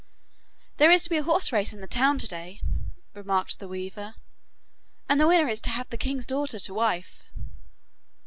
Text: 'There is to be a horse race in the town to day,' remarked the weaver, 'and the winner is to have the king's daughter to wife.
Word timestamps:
'There 0.77 0.89
is 0.89 1.03
to 1.03 1.11
be 1.11 1.17
a 1.17 1.21
horse 1.21 1.51
race 1.51 1.73
in 1.73 1.79
the 1.79 1.85
town 1.85 2.17
to 2.17 2.27
day,' 2.27 2.59
remarked 3.13 3.59
the 3.59 3.67
weaver, 3.67 4.15
'and 5.07 5.19
the 5.19 5.27
winner 5.27 5.47
is 5.47 5.61
to 5.61 5.69
have 5.69 5.87
the 5.91 5.95
king's 5.95 6.25
daughter 6.25 6.57
to 6.57 6.73
wife. 6.73 7.31